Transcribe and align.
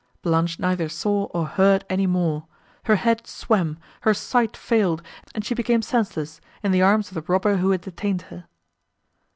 Blanche 0.23 0.57
neither 0.57 0.89
saw, 0.89 1.27
nor 1.31 1.45
heard 1.45 1.85
any 1.87 2.07
more; 2.07 2.45
her 2.85 2.95
head 2.95 3.27
swam, 3.27 3.77
her 3.99 4.15
sight 4.15 4.57
failed, 4.57 5.03
and 5.35 5.45
she 5.45 5.53
became 5.53 5.83
senseless 5.83 6.41
in 6.63 6.71
the 6.71 6.81
arms 6.81 7.09
of 7.09 7.13
the 7.13 7.31
robber, 7.31 7.57
who 7.57 7.69
had 7.69 7.81
detained 7.81 8.23
her. 8.23 8.45